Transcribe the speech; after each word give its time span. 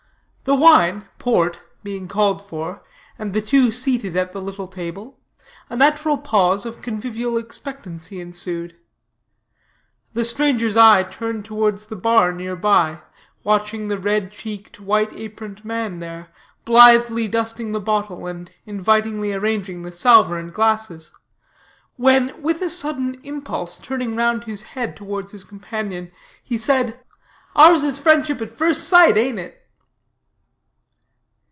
The 0.43 0.55
wine, 0.55 1.05
port, 1.19 1.61
being 1.83 2.07
called 2.07 2.41
for, 2.41 2.81
and 3.19 3.31
the 3.31 3.43
two 3.43 3.71
seated 3.71 4.17
at 4.17 4.33
the 4.33 4.41
little 4.41 4.67
table, 4.67 5.19
a 5.69 5.75
natural 5.77 6.17
pause 6.17 6.65
of 6.65 6.81
convivial 6.81 7.37
expectancy 7.37 8.19
ensued; 8.19 8.75
the 10.13 10.25
stranger's 10.25 10.75
eye 10.75 11.03
turned 11.03 11.45
towards 11.45 11.85
the 11.85 11.95
bar 11.95 12.33
near 12.33 12.55
by, 12.55 13.01
watching 13.43 13.87
the 13.87 13.99
red 13.99 14.31
cheeked, 14.31 14.79
white 14.79 15.13
aproned 15.13 15.63
man 15.63 15.99
there, 15.99 16.29
blithely 16.65 17.27
dusting 17.27 17.71
the 17.71 17.79
bottle, 17.79 18.25
and 18.25 18.51
invitingly 18.65 19.31
arranging 19.33 19.83
the 19.83 19.91
salver 19.91 20.37
and 20.39 20.53
glasses; 20.55 21.13
when, 21.97 22.33
with 22.41 22.61
a 22.63 22.69
sudden 22.69 23.13
impulse 23.23 23.79
turning 23.79 24.15
round 24.15 24.43
his 24.45 24.63
head 24.63 24.97
towards 24.97 25.31
his 25.33 25.43
companion, 25.43 26.11
he 26.43 26.57
said, 26.57 26.99
"Ours 27.55 27.83
is 27.83 27.99
friendship 27.99 28.41
at 28.41 28.49
first 28.49 28.89
sight, 28.89 29.15
ain't 29.17 29.39
it?" 29.39 29.59